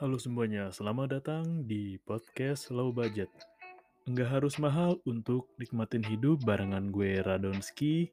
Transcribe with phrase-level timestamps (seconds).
[0.00, 3.28] Halo semuanya, selamat datang di podcast Low Budget.
[4.08, 8.08] Enggak harus mahal untuk nikmatin hidup barengan gue Radonski.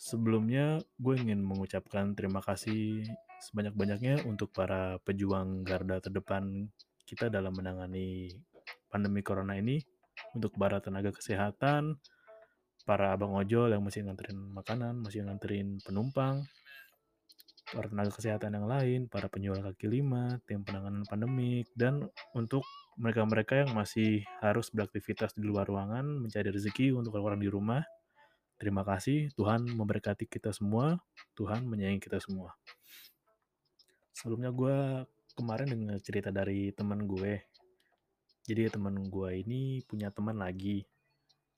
[0.00, 3.04] Sebelumnya, gue ingin mengucapkan terima kasih
[3.44, 6.72] sebanyak-banyaknya untuk para pejuang garda terdepan
[7.04, 8.32] kita dalam menangani
[8.88, 9.84] pandemi corona ini
[10.32, 12.00] untuk para tenaga kesehatan,
[12.88, 16.40] para abang ojol yang masih nganterin makanan, masih nganterin penumpang,
[17.74, 22.62] para tenaga kesehatan yang lain, para penjual kaki lima, tim penanganan pandemik, dan untuk
[22.94, 27.82] mereka-mereka yang masih harus beraktivitas di luar ruangan, mencari rezeki untuk orang-orang di rumah.
[28.54, 31.02] Terima kasih, Tuhan memberkati kita semua,
[31.34, 32.54] Tuhan menyayangi kita semua.
[34.14, 35.02] Sebelumnya gue
[35.34, 37.42] kemarin dengar cerita dari teman gue,
[38.46, 40.86] jadi teman gue ini punya teman lagi.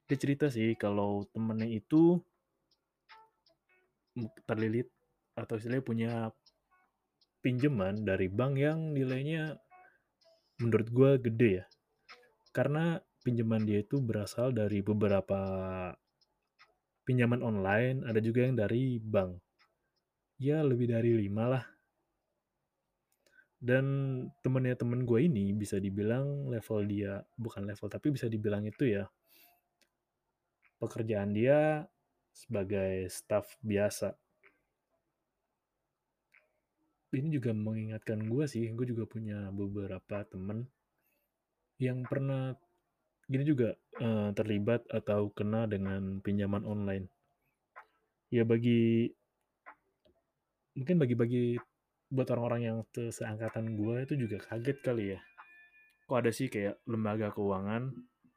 [0.09, 2.17] Dia cerita sih kalau temennya itu
[4.49, 4.89] terlilit
[5.37, 6.13] atau istilahnya punya
[7.45, 9.55] pinjaman dari bank yang nilainya
[10.59, 11.65] menurut gue gede ya.
[12.51, 15.39] Karena pinjaman dia itu berasal dari beberapa
[17.05, 19.37] pinjaman online, ada juga yang dari bank.
[20.41, 21.65] Ya lebih dari lima lah
[23.57, 23.87] dan
[24.45, 29.09] temennya temen gue ini bisa dibilang level dia bukan level tapi bisa dibilang itu ya
[30.77, 31.89] pekerjaan dia
[32.37, 34.13] sebagai staff biasa
[37.17, 40.69] ini juga mengingatkan gue sih gue juga punya beberapa temen
[41.81, 42.53] yang pernah
[43.27, 47.09] gini juga uh, terlibat atau kena dengan pinjaman online
[48.29, 49.11] ya bagi
[50.77, 51.57] mungkin bagi-bagi
[52.13, 55.21] buat orang-orang yang seangkatan gue itu juga kaget kali ya.
[56.07, 57.91] Kok ada sih kayak lembaga keuangan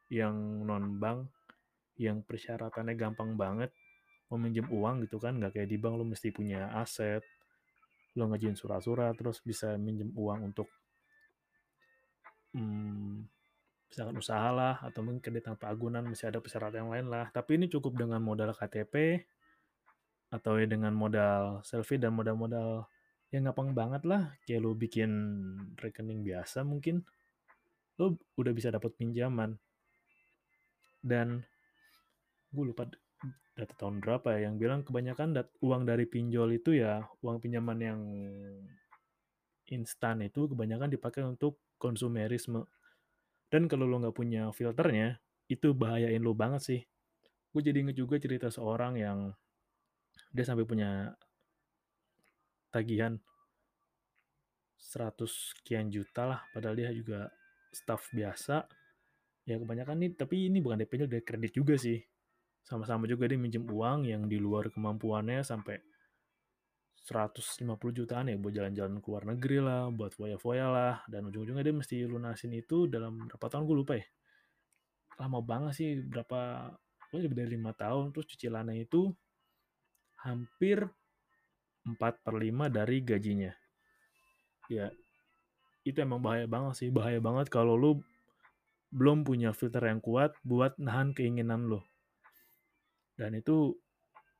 [0.09, 1.29] yang non bank
[2.00, 3.69] yang persyaratannya gampang banget
[4.31, 7.22] mau minjem uang gitu kan nggak kayak di bank lo mesti punya aset
[8.19, 10.68] lo ngajuin surat-surat terus bisa minjem uang untuk
[12.53, 13.24] hmm,
[13.90, 17.25] misalkan usaha lah atau mungkin kredit tanpa agunan masih ada persyaratan yang lain lah.
[17.34, 19.25] Tapi ini cukup dengan modal KTP
[20.29, 22.85] atau ya dengan modal selfie dan modal-modal
[23.34, 24.38] ya gampang banget lah.
[24.46, 25.12] Kayak lo bikin
[25.81, 27.02] rekening biasa mungkin
[27.97, 29.58] lo udah bisa dapat pinjaman.
[31.02, 31.41] Dan
[32.53, 32.85] gue lupa
[33.59, 34.50] data tahun berapa ya?
[34.50, 38.00] Yang bilang kebanyakan dat uang dari pinjol itu ya uang pinjaman yang
[39.69, 42.66] instan itu kebanyakan dipakai untuk konsumerisme.
[43.50, 45.19] Dan kalau lo nggak punya filternya
[45.50, 46.81] itu bahayain lo banget sih.
[47.50, 49.34] Gue jadi inget juga cerita seorang yang
[50.29, 51.18] dia sampai punya
[52.69, 53.18] tagihan
[54.78, 57.34] 100 sekian juta lah padahal dia juga
[57.74, 58.69] staff biasa.
[59.50, 61.97] Ya kebanyakan nih tapi ini bukan DP-nya dari kredit juga sih
[62.69, 65.81] sama-sama juga dia minjem uang yang di luar kemampuannya sampai
[67.02, 71.74] 150 jutaan ya buat jalan-jalan ke luar negeri lah, buat foya-foya lah, dan ujung-ujungnya dia
[71.74, 74.06] mesti lunasin itu dalam berapa tahun gue lupa ya.
[75.18, 76.69] Lama banget sih, berapa,
[77.18, 79.09] lebih dari lima tahun, terus cicilannya itu
[80.22, 80.85] hampir
[81.90, 83.50] 4 per 5 dari gajinya.
[84.69, 84.94] Ya,
[85.81, 86.90] itu emang bahaya banget sih.
[86.94, 87.91] Bahaya banget kalau lu
[88.94, 91.89] belum punya filter yang kuat buat nahan keinginan lo.
[93.20, 93.76] Dan itu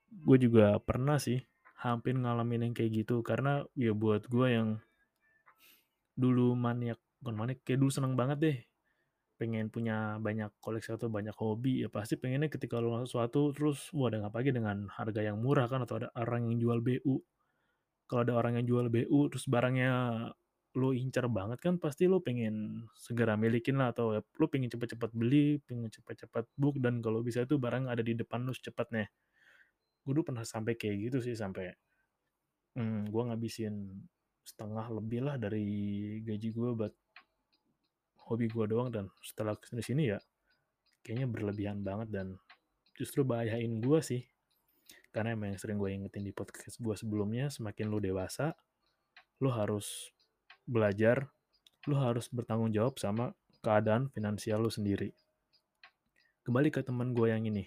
[0.08, 1.36] gue juga pernah sih
[1.84, 3.20] hampir ngalamin yang kayak gitu.
[3.20, 4.80] Karena ya buat gue yang
[6.16, 8.58] dulu maniak, bukan maniak, kayak dulu seneng banget deh.
[9.36, 14.12] Pengen punya banyak koleksi atau banyak hobi ya pasti pengennya ketika lo sesuatu terus wah
[14.12, 15.84] ada apa lagi dengan harga yang murah kan?
[15.84, 17.20] Atau ada orang yang jual BU
[18.10, 19.92] kalau ada orang yang jual BU terus barangnya
[20.77, 25.57] lo incar banget kan pasti lo pengen segera milikin lah atau lo pengen cepet-cepet beli,
[25.66, 29.10] pengen cepet-cepet book dan kalau bisa itu barang ada di depan lo secepatnya.
[30.06, 31.74] Gue dulu pernah sampai kayak gitu sih sampai
[32.77, 33.75] hmm, gue ngabisin
[34.45, 35.66] setengah lebih lah dari
[36.21, 36.94] gaji gue buat
[38.30, 40.19] hobi gue doang dan setelah ke sini sini ya
[41.01, 42.27] kayaknya berlebihan banget dan
[42.94, 44.21] justru bahayain gue sih
[45.10, 48.54] karena emang yang sering gue ingetin di podcast gue sebelumnya semakin lu dewasa
[49.42, 50.13] lu harus
[50.69, 51.25] belajar
[51.89, 53.33] lu harus bertanggung jawab sama
[53.66, 55.10] keadaan finansial lu sendiri
[56.45, 57.66] kembali ke teman gue yang ini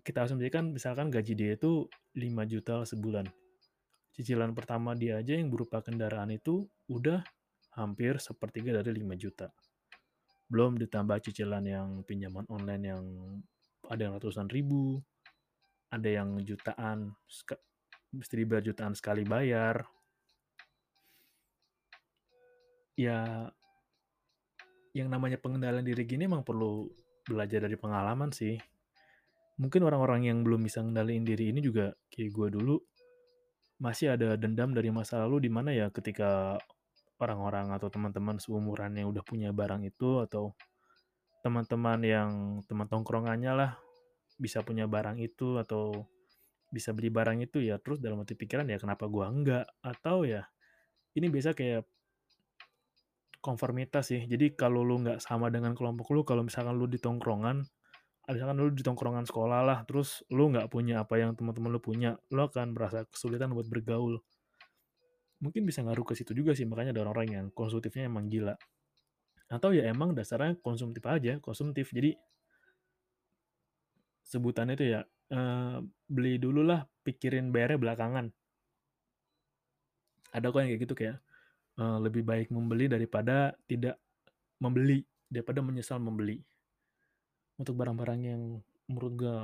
[0.00, 1.84] kita asumsikan misalkan gaji dia itu
[2.16, 3.28] 5 juta sebulan
[4.14, 7.20] cicilan pertama dia aja yang berupa kendaraan itu udah
[7.74, 9.50] hampir sepertiga dari 5 juta.
[10.46, 13.04] Belum ditambah cicilan yang pinjaman online yang
[13.90, 15.02] ada yang ratusan ribu,
[15.90, 17.10] ada yang jutaan,
[18.14, 19.82] mesti dibayar jutaan sekali bayar.
[22.94, 23.50] Ya,
[24.94, 26.86] yang namanya pengendalian diri gini emang perlu
[27.26, 28.54] belajar dari pengalaman sih.
[29.58, 32.76] Mungkin orang-orang yang belum bisa ngendaliin diri ini juga kayak gue dulu,
[33.82, 36.58] masih ada dendam dari masa lalu di mana ya ketika
[37.18, 40.54] orang-orang atau teman-teman seumuran yang udah punya barang itu atau
[41.42, 42.30] teman-teman yang
[42.66, 43.70] teman tongkrongannya lah
[44.38, 46.06] bisa punya barang itu atau
[46.74, 50.42] bisa beli barang itu ya terus dalam hati pikiran ya kenapa gua enggak atau ya
[51.14, 51.86] ini biasa kayak
[53.44, 54.24] konformitas sih.
[54.24, 57.68] Jadi kalau lu nggak sama dengan kelompok lu kalau misalkan lu di tongkrongan
[58.24, 62.16] misalkan lu di tongkrongan sekolah lah terus lu nggak punya apa yang teman-teman lu punya
[62.32, 64.16] lu akan merasa kesulitan buat bergaul.
[65.44, 68.56] Mungkin bisa ngaruh ke situ juga sih makanya ada orang-orang yang konsumtifnya emang gila.
[69.52, 71.92] Atau ya emang dasarnya konsumtif aja konsumtif.
[71.92, 72.16] Jadi
[74.24, 75.00] sebutannya itu ya
[75.36, 78.26] uh, beli dulu lah pikirin bayarnya belakangan.
[80.32, 81.16] Ada kok yang kayak gitu kayak
[81.78, 83.98] uh, lebih baik membeli daripada tidak
[84.62, 86.38] membeli daripada menyesal membeli.
[87.54, 88.42] Untuk barang-barang yang
[88.90, 89.36] menurut gue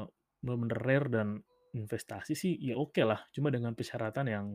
[0.43, 1.29] benar-benar rare dan
[1.71, 3.23] investasi sih ya oke okay lah.
[3.31, 4.47] Cuma dengan persyaratan yang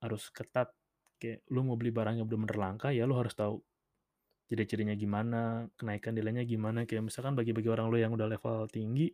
[0.00, 0.72] harus ketat
[1.20, 3.60] kayak lu mau beli barang yang benar-benar langka ya lu harus tahu
[4.48, 6.82] ciri-cirinya gimana kenaikan nilainya gimana.
[6.86, 9.10] Kayak misalkan bagi-bagi orang lu yang udah level tinggi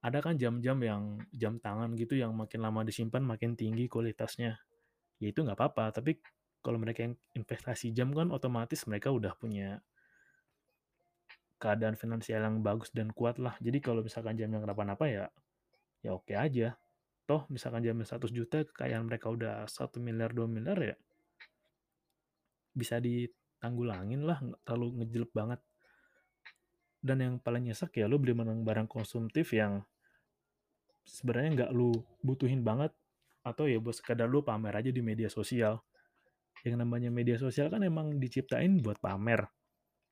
[0.00, 1.02] ada kan jam-jam yang
[1.32, 4.56] jam tangan gitu yang makin lama disimpan makin tinggi kualitasnya
[5.20, 6.18] ya itu nggak apa-apa tapi
[6.60, 9.80] kalau mereka yang investasi jam kan otomatis mereka udah punya
[11.60, 13.52] keadaan finansial yang bagus dan kuat lah.
[13.60, 15.24] Jadi kalau misalkan jam yang kenapa-napa ya
[16.00, 16.76] ya oke aja.
[17.28, 20.96] Toh misalkan jamnya 100 juta kekayaan mereka udah satu miliar dua miliar ya
[22.70, 25.60] bisa ditanggulangin lah nggak terlalu ngejelek banget.
[27.00, 29.84] Dan yang paling nyesek ya lu beli barang barang konsumtif yang
[31.04, 32.92] sebenarnya nggak lu butuhin banget
[33.40, 35.80] atau ya buat sekadar lu pamer aja di media sosial.
[36.60, 39.48] Yang namanya media sosial kan emang diciptain buat pamer.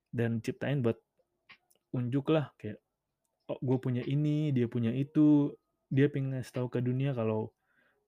[0.09, 0.97] Dan ciptain buat
[1.93, 2.81] unjuk lah kayak
[3.49, 5.53] oh gue punya ini dia punya itu.
[5.89, 7.53] Dia pengen ngasih tahu ke dunia kalau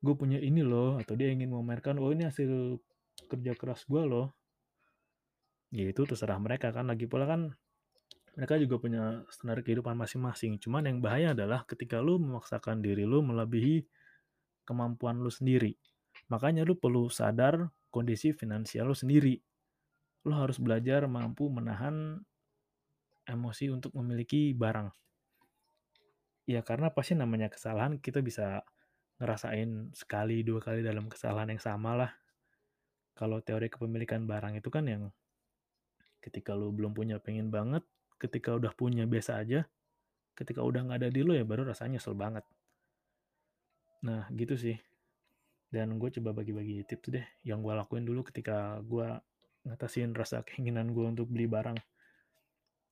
[0.01, 2.81] gue punya ini loh atau dia ingin memamerkan oh ini hasil
[3.29, 4.33] kerja keras gue loh.
[5.71, 6.89] Ya itu terserah mereka kan.
[6.89, 7.53] Lagi pula kan
[8.41, 10.57] mereka juga punya standar kehidupan masing-masing.
[10.57, 13.85] Cuman yang bahaya adalah ketika lu memaksakan diri lu melebihi
[14.71, 15.75] kemampuan lu sendiri
[16.31, 19.35] makanya lu perlu sadar kondisi finansial lu sendiri
[20.23, 22.23] lu harus belajar mampu menahan
[23.27, 24.95] emosi untuk memiliki barang
[26.51, 28.67] Ya karena pasti namanya kesalahan kita bisa
[29.23, 32.11] ngerasain sekali dua kali dalam kesalahan yang sama lah.
[33.15, 35.15] Kalau teori kepemilikan barang itu kan yang
[36.19, 37.87] ketika lu belum punya pengen banget,
[38.19, 39.63] ketika udah punya biasa aja,
[40.35, 42.43] ketika udah nggak ada di lu ya baru rasanya nyesel banget.
[44.05, 44.77] Nah gitu sih.
[45.71, 49.07] Dan gue coba bagi-bagi tips deh yang gue lakuin dulu ketika gue
[49.69, 51.79] ngatasin rasa keinginan gue untuk beli barang.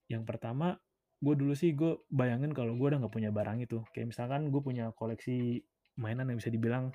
[0.07, 0.79] Yang pertama,
[1.19, 3.83] gue dulu sih gue bayangin kalau gue udah nggak punya barang itu.
[3.91, 5.65] Kayak misalkan gue punya koleksi
[5.99, 6.95] mainan yang bisa dibilang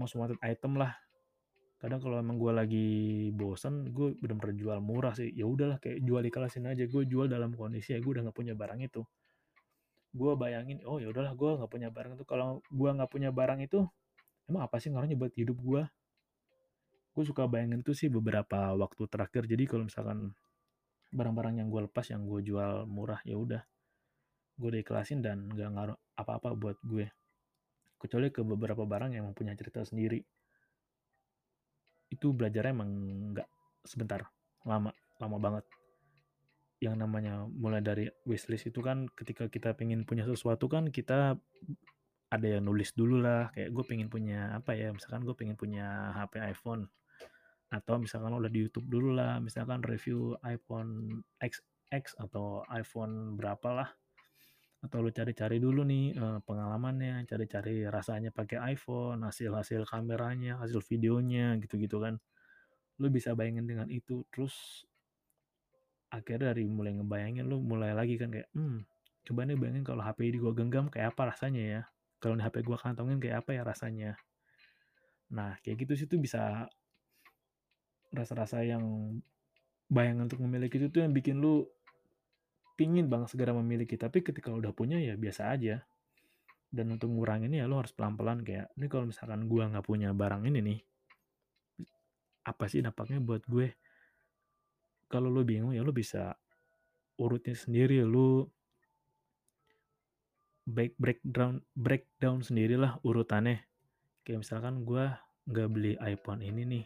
[0.00, 0.96] most wanted item lah.
[1.76, 2.88] Kadang kalau emang gue lagi
[3.36, 5.28] bosen gue bener-bener jual murah sih.
[5.36, 6.88] Ya udahlah kayak jual ikhlasin aja.
[6.88, 9.04] Gue jual dalam kondisi ya gue udah nggak punya barang itu
[10.14, 13.60] gue bayangin oh ya udahlah gue nggak punya barang itu kalau gue nggak punya barang
[13.66, 13.82] itu
[14.46, 15.82] emang apa sih ngaruhnya buat hidup gue
[17.14, 19.46] gue suka bayangin tuh sih beberapa waktu terakhir.
[19.46, 20.34] Jadi kalau misalkan
[21.14, 23.62] barang-barang yang gue lepas yang gue jual murah ya udah
[24.58, 27.06] gue diiklasin dan gak ngaruh apa-apa buat gue.
[28.02, 30.18] Kecuali ke beberapa barang yang punya cerita sendiri.
[32.10, 32.90] Itu belajarnya emang
[33.32, 33.48] nggak
[33.86, 34.26] sebentar
[34.66, 34.90] lama
[35.22, 35.64] lama banget
[36.84, 41.40] yang namanya mulai dari wishlist itu kan ketika kita pengen punya sesuatu kan kita
[42.34, 46.12] ada yang nulis dulu lah kayak gue pengen punya apa ya misalkan gue pengen punya
[46.18, 46.82] HP iPhone
[47.72, 53.90] atau misalkan udah di YouTube dulu lah misalkan review iPhone XX atau iPhone berapa lah
[54.84, 61.56] Atau lu cari-cari dulu nih, eee, pengalamannya, cari-cari rasanya pakai iPhone, hasil-hasil kameranya, hasil videonya,
[61.62, 62.20] gitu-gitu kan.
[63.00, 64.84] Lu bisa bayangin dengan itu, terus
[66.16, 68.78] akhirnya dari mulai ngebayangin lu mulai lagi kan kayak, "Mmm,
[69.26, 71.82] coba nih bayangin kalau HP ini gua genggam kayak apa rasanya ya?
[72.20, 74.10] Kalau nih HP gua kantongin kayak apa ya rasanya?"
[75.36, 76.68] Nah, kayak gitu sih tuh bisa
[78.14, 78.84] rasa-rasa yang
[79.94, 81.64] bayangan untuk memiliki itu tuh yang bikin lu
[82.78, 85.76] pingin banget segera memiliki, tapi ketika udah punya ya biasa aja.
[86.76, 90.42] Dan untuk nguranginnya ya lu harus pelan-pelan kayak, "Ini kalau misalkan gua nggak punya barang
[90.50, 90.78] ini nih,
[92.50, 93.68] apa sih dampaknya buat gue?"
[95.14, 96.34] Kalau lu bingung ya lu bisa
[97.22, 98.42] urutin sendiri, lu
[100.66, 103.62] break breakdown breakdown sendirilah urutannya.
[104.26, 106.84] Kayak misalkan gua nggak beli iPhone ini nih,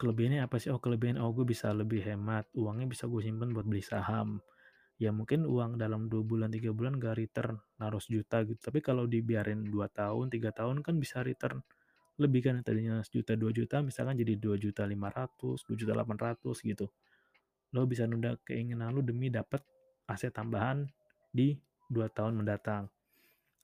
[0.00, 0.70] kelebihannya apa sih?
[0.74, 4.40] Oh kelebihan, oh gue bisa lebih hemat, uangnya bisa gue simpen buat beli saham.
[5.00, 9.04] Ya mungkin uang dalam 2 bulan, 3 bulan nggak return, naruh sejuta gitu, tapi kalau
[9.10, 11.60] dibiarin 2 tahun, 3 tahun kan bisa return
[12.20, 16.88] lebih kan, tadinya sejuta, 2 juta misalkan jadi 2.500.000, 2.800.000 gitu.
[17.74, 19.58] Lo bisa nunda keinginan lu demi dapat
[20.06, 20.86] aset tambahan
[21.34, 21.58] di
[21.90, 22.86] 2 tahun mendatang.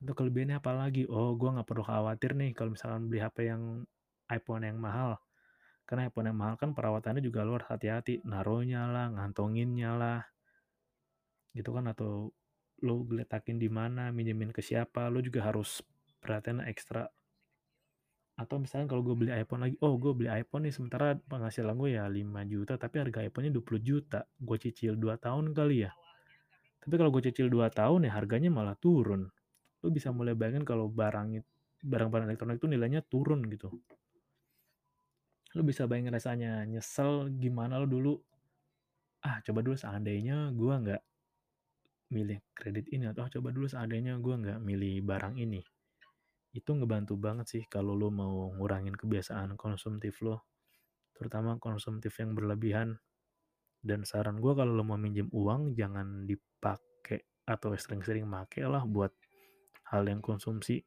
[0.02, 1.06] Untuk kelebihannya apa lagi?
[1.06, 3.86] Oh, gue nggak perlu khawatir nih kalau misalkan beli HP yang
[4.32, 5.20] iPhone yang mahal.
[5.86, 10.20] Karena iPhone yang mahal kan perawatannya juga lu harus hati-hati, naruhnya lah, ngantonginnya lah.
[11.54, 12.34] Gitu kan atau
[12.80, 15.84] lu geletakin di mana, minjemin ke siapa, lu juga harus
[16.18, 17.06] perhatian ekstra.
[18.40, 21.90] Atau misalnya kalau gue beli iPhone lagi, oh gue beli iPhone nih sementara penghasilan gue
[21.98, 24.20] ya 5 juta, tapi harga iPhone-nya 20 juta.
[24.40, 25.92] Gue cicil 2 tahun kali ya.
[26.82, 29.28] Tapi kalau gue cicil 2 tahun ya harganya malah turun.
[29.84, 31.28] Lu bisa mulai bayangin kalau barang
[31.84, 33.68] barang-barang elektronik itu nilainya turun gitu.
[35.56, 38.12] Lu bisa bayangin rasanya nyesel gimana lu dulu,
[39.28, 41.02] "Ah, coba dulu seandainya gue nggak
[42.14, 45.60] milih kredit ini," atau, "Ah, coba dulu seandainya gue nggak milih barang ini."
[46.50, 50.50] Itu ngebantu banget sih kalau lu mau ngurangin kebiasaan konsumtif lo,
[51.14, 52.98] terutama konsumtif yang berlebihan.
[53.80, 59.14] Dan saran gue kalau lu mau minjem uang jangan dipakai atau sering-sering make lah buat
[59.94, 60.84] hal yang konsumsi.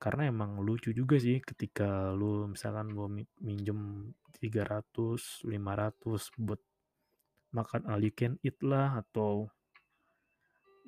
[0.00, 6.60] Karena emang lucu juga sih ketika lu misalkan mau mi minjem 300, 500 buat
[7.52, 9.50] makan all you can eat lah, atau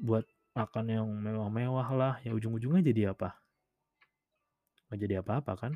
[0.00, 0.24] buat
[0.56, 3.41] makan yang mewah-mewah lah, ya ujung-ujungnya jadi apa?
[4.92, 5.72] Nggak jadi apa-apa kan?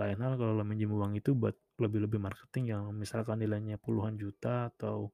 [0.00, 4.72] Lain hal kalau lu minjem uang itu buat lebih-lebih marketing yang misalkan nilainya puluhan juta
[4.72, 5.12] atau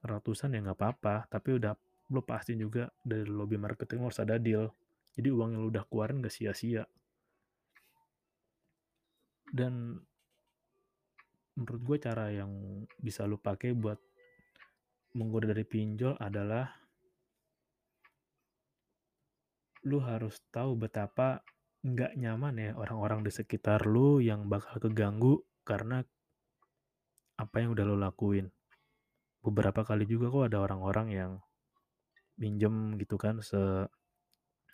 [0.00, 1.76] ratusan ya nggak apa-apa, tapi udah
[2.08, 4.72] lu pastiin juga dari lobby marketing lu harus ada deal.
[5.12, 6.88] Jadi uang yang lu udah keluarin nggak sia-sia.
[9.52, 10.00] Dan
[11.60, 12.48] menurut gue cara yang
[12.96, 14.00] bisa lu pakai buat
[15.12, 16.81] menggoda dari pinjol adalah
[19.82, 21.42] lu harus tahu betapa
[21.82, 26.06] nggak nyaman ya orang-orang di sekitar lu yang bakal keganggu karena
[27.34, 28.46] apa yang udah lu lakuin.
[29.42, 31.32] Beberapa kali juga kok ada orang-orang yang
[32.38, 33.58] minjem gitu kan se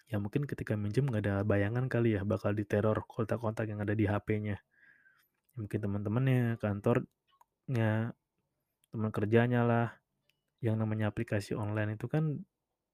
[0.09, 4.05] ya mungkin ketika minjem nggak ada bayangan kali ya bakal diteror kontak-kontak yang ada di
[4.05, 4.61] HP-nya.
[5.57, 8.13] Mungkin teman-temannya, kantornya,
[8.93, 9.89] teman kerjanya lah.
[10.61, 12.37] Yang namanya aplikasi online itu kan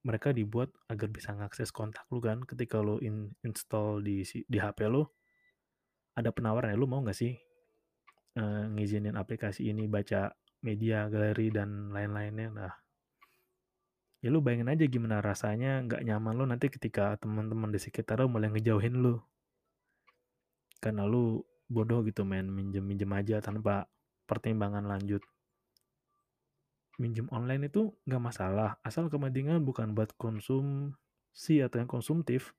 [0.07, 4.87] mereka dibuat agar bisa ngakses kontak lu kan ketika lu in install di di HP
[4.89, 5.03] lu,
[6.19, 7.35] ada penawaran ya, "Lu mau nggak sih,
[8.39, 10.33] eee, ngizinin aplikasi ini baca
[10.65, 12.73] media, galeri, dan lain-lainnya?" Nah
[14.25, 18.33] ya lu bayangin aja gimana rasanya nggak nyaman lu nanti ketika teman-teman di sekitar lu
[18.33, 19.21] mulai ngejauhin lu.
[20.81, 23.85] Karena lu bodoh gitu main minjem-minjem aja tanpa
[24.29, 25.21] pertimbangan lanjut.
[26.95, 32.55] Minjem online itu nggak masalah, asal kepentingan bukan buat konsumsi atau yang konsumtif.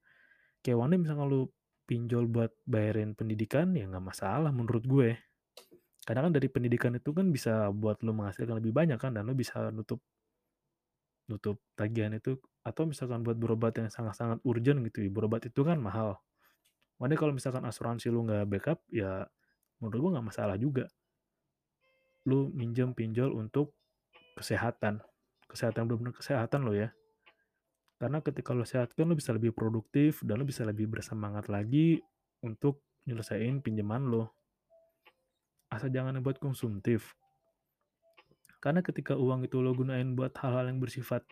[0.59, 1.41] Kayak one day misalkan lu
[1.87, 5.15] pinjol buat bayarin pendidikan, ya nggak masalah menurut gue.
[6.03, 9.33] Karena kan dari pendidikan itu kan bisa buat lu menghasilkan lebih banyak kan, dan lu
[9.37, 10.03] bisa nutup
[11.25, 15.79] nutup tagihan itu atau misalkan buat berobat yang sangat-sangat urgent gitu ya, berobat itu kan
[15.79, 16.19] mahal.
[16.99, 19.23] Day kalau misalkan asuransi lu nggak backup, ya
[19.79, 20.91] menurut gue nggak masalah juga.
[22.27, 23.77] Lu minjem pinjol untuk
[24.35, 25.01] kesehatan.
[25.47, 26.91] Kesehatan bener-bener kesehatan lo ya.
[27.95, 32.03] Karena ketika lu sehat kan lu bisa lebih produktif dan lu bisa lebih bersemangat lagi
[32.43, 34.35] untuk nyelesain pinjaman lo.
[35.71, 37.15] Asal jangan buat konsumtif.
[38.59, 41.23] Karena ketika uang itu lo gunain buat hal-hal yang bersifat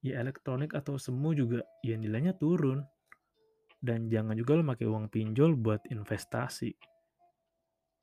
[0.00, 2.80] ya elektronik atau semu juga ya nilainya turun.
[3.78, 6.74] Dan jangan juga lu make uang pinjol buat investasi.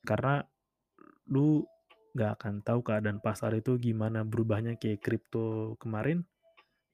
[0.06, 0.40] Karena
[1.34, 1.66] lu
[2.16, 6.24] nggak akan tahu keadaan pasar itu gimana berubahnya kayak kripto kemarin.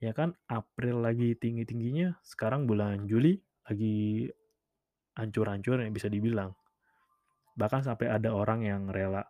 [0.02, 3.38] Ya kan April lagi tinggi-tingginya, sekarang bulan Juli
[3.70, 4.26] lagi
[5.14, 6.58] hancur-hancur yang bisa dibilang.
[7.54, 9.22] Bahkan sampai ada orang yang rela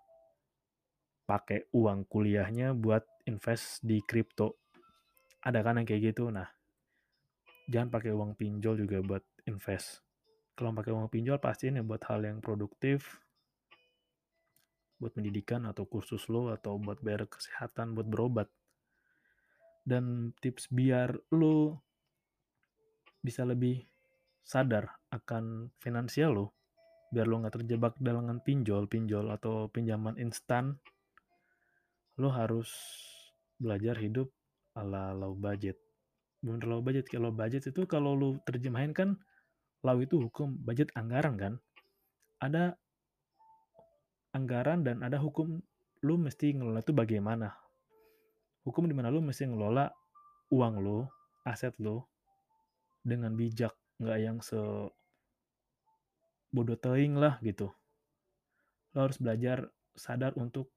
[1.28, 4.64] pakai uang kuliahnya buat invest di kripto.
[5.44, 6.32] Ada kan yang kayak gitu.
[6.32, 6.48] Nah,
[7.68, 10.00] jangan pakai uang pinjol juga buat invest.
[10.56, 13.20] Kalau pakai uang pinjol pastiin ya buat hal yang produktif,
[15.02, 18.48] buat pendidikan atau kursus lo atau buat bayar kesehatan, buat berobat.
[19.82, 21.82] Dan tips biar lo
[23.26, 23.82] bisa lebih
[24.46, 26.46] sadar akan finansial lo
[27.12, 30.80] biar lo nggak terjebak dalam pinjol pinjol atau pinjaman instan
[32.16, 32.72] lo harus
[33.60, 34.32] belajar hidup
[34.80, 35.76] ala low budget.
[36.40, 39.20] Bener low budget kalau budget itu kalau lo terjemahin kan
[39.84, 41.54] low itu hukum budget anggaran kan.
[42.40, 42.80] Ada
[44.32, 45.60] anggaran dan ada hukum
[46.02, 47.54] lo mesti ngelola itu bagaimana
[48.66, 49.90] hukum di mana lu mesti ngelola
[50.54, 51.10] uang lo,
[51.48, 52.12] aset lo
[53.02, 54.60] dengan bijak, nggak yang se
[56.52, 57.72] bodoh teing lah gitu.
[58.94, 60.70] Lo harus belajar sadar untuk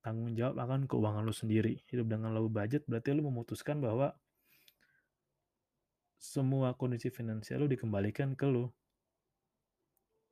[0.00, 1.84] tanggung jawab akan keuangan lo sendiri.
[1.92, 4.16] Hidup dengan low budget berarti lo memutuskan bahwa
[6.16, 8.72] semua kondisi finansial lo dikembalikan ke lo.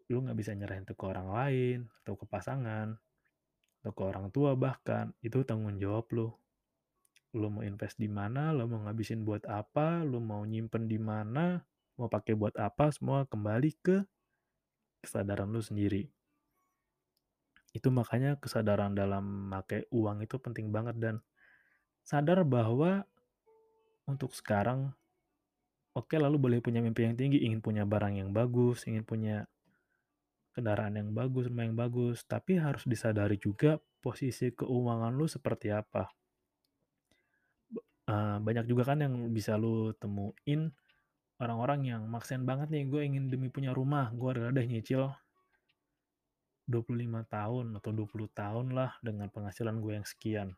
[0.08, 2.96] Lo nggak bisa nyerahin itu ke orang lain, atau ke pasangan,
[3.80, 5.12] atau ke orang tua bahkan.
[5.20, 6.28] Itu tanggung jawab lo
[7.36, 11.60] lo mau invest di mana, lo mau ngabisin buat apa, lo mau nyimpen di mana,
[12.00, 14.00] mau pakai buat apa, semua kembali ke
[15.04, 16.08] kesadaran lo sendiri.
[17.76, 21.14] Itu makanya kesadaran dalam pakai uang itu penting banget dan
[22.00, 23.04] sadar bahwa
[24.08, 24.96] untuk sekarang
[25.92, 29.44] oke lalu boleh punya mimpi yang tinggi, ingin punya barang yang bagus, ingin punya
[30.52, 36.08] kendaraan yang bagus, rumah yang bagus, tapi harus disadari juga posisi keuangan lo seperti apa.
[38.08, 40.72] Uh, banyak juga kan yang bisa lu temuin
[41.38, 45.12] orang-orang yang maksain banget nih gue ingin demi punya rumah gue udah ada nyicil
[46.68, 50.48] 25 tahun atau 20 tahun lah dengan penghasilan gue yang sekian.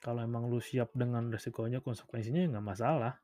[0.00, 3.20] Kalau emang lu siap dengan resikonya konsekuensinya nggak masalah.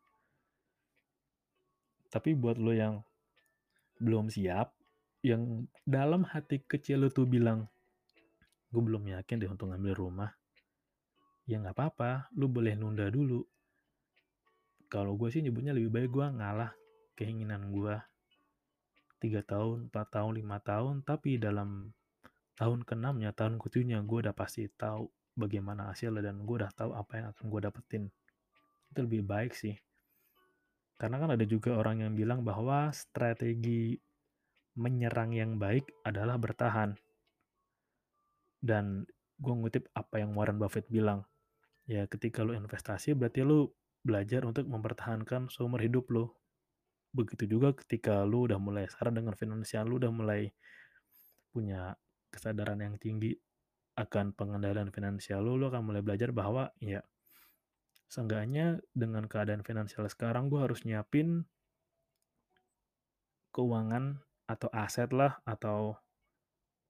[2.08, 3.00] Tapi buat lo yang
[4.00, 4.75] belum siap
[5.24, 7.68] yang dalam hati kecil lu tuh bilang
[8.70, 10.30] gue belum yakin deh untuk ngambil rumah
[11.46, 13.46] ya nggak apa-apa, lu boleh nunda dulu.
[14.90, 16.74] Kalau gue sih nyebutnya lebih baik gue ngalah
[17.14, 17.96] keinginan gue.
[19.16, 21.88] tiga tahun, 4 tahun, 5 tahun, tapi dalam
[22.60, 27.12] tahun ke-6-nya, tahun ke-7-nya gue udah pasti tahu bagaimana hasilnya dan gue udah tahu apa
[27.16, 28.04] yang akan gue dapetin.
[28.92, 29.72] Itu lebih baik sih.
[31.00, 33.96] Karena kan ada juga orang yang bilang bahwa strategi
[34.76, 36.94] menyerang yang baik adalah bertahan.
[38.60, 39.08] Dan
[39.40, 41.24] gue ngutip apa yang Warren Buffett bilang,
[41.88, 43.72] ya ketika lu investasi berarti lu
[44.04, 46.28] belajar untuk mempertahankan seumur hidup lu.
[47.10, 50.52] Begitu juga ketika lu udah mulai sadar dengan finansial lu udah mulai
[51.50, 51.96] punya
[52.28, 53.32] kesadaran yang tinggi
[53.96, 57.00] akan pengendalian finansial lu, lu akan mulai belajar bahwa ya
[58.06, 61.48] seenggaknya dengan keadaan finansial sekarang gue harus nyiapin
[63.50, 65.98] keuangan atau aset lah atau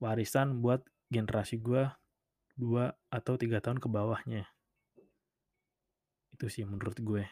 [0.01, 1.89] warisan buat generasi gue
[2.57, 4.49] dua atau tiga tahun ke bawahnya.
[6.33, 7.25] Itu sih menurut gue.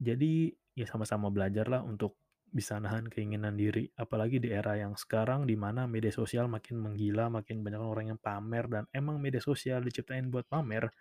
[0.00, 2.16] Jadi ya sama-sama belajar lah untuk
[2.52, 3.88] bisa nahan keinginan diri.
[3.96, 8.20] Apalagi di era yang sekarang di mana media sosial makin menggila, makin banyak orang yang
[8.20, 10.92] pamer dan emang media sosial diciptain buat pamer.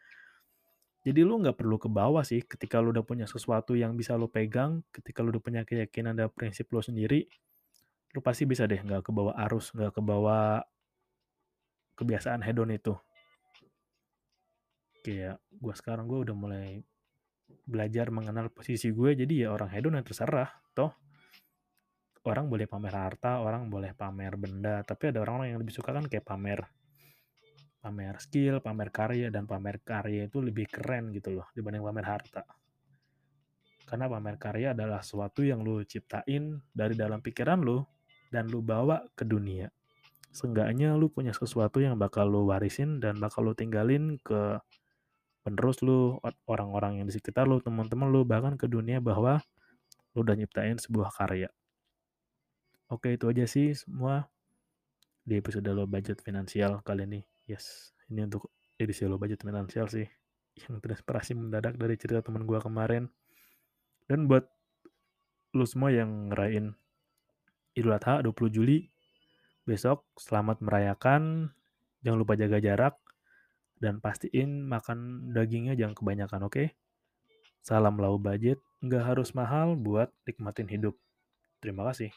[1.01, 4.29] Jadi lu nggak perlu ke bawah sih ketika lu udah punya sesuatu yang bisa lu
[4.29, 7.25] pegang, ketika lu udah punya keyakinan dan prinsip lu sendiri,
[8.11, 10.59] lu pasti bisa deh nggak ke bawah arus, nggak ke bawah
[11.95, 12.93] kebiasaan hedon itu.
[15.01, 16.81] Kayak gue sekarang gue udah mulai
[17.65, 20.91] belajar mengenal posisi gue jadi ya orang hedon yang terserah toh.
[22.21, 26.05] Orang boleh pamer harta orang boleh pamer benda tapi ada orang-orang yang lebih suka kan
[26.05, 26.61] kayak pamer
[27.81, 32.45] pamer skill pamer karya dan pamer karya itu lebih keren gitu loh dibanding pamer harta.
[33.89, 37.81] Karena pamer karya adalah sesuatu yang lu ciptain dari dalam pikiran lu
[38.31, 39.69] dan lu bawa ke dunia
[40.31, 44.63] seenggaknya lu punya sesuatu yang bakal lu warisin dan bakal lu tinggalin ke
[45.41, 49.41] penerus lu, orang-orang yang di sekitar lu, teman-teman lu, bahkan ke dunia bahwa
[50.13, 51.49] lu udah nyiptain sebuah karya.
[52.91, 54.27] Oke, itu aja sih semua
[55.23, 57.21] di episode lo budget finansial kali ini.
[57.47, 60.05] Yes, ini untuk edisi lo budget finansial sih.
[60.67, 63.07] Yang terinspirasi mendadak dari cerita teman gue kemarin.
[64.11, 64.43] Dan buat
[65.55, 66.75] lu semua yang ngerain
[67.71, 68.91] Idul Adha 20 Juli,
[69.63, 71.55] besok selamat merayakan.
[72.03, 72.99] Jangan lupa jaga jarak
[73.79, 76.51] dan pastiin makan dagingnya jangan kebanyakan, oke?
[76.51, 76.67] Okay?
[77.63, 80.99] Salam low budget, nggak harus mahal buat nikmatin hidup.
[81.63, 82.11] Terima kasih.